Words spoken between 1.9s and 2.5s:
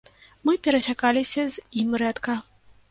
рэдка.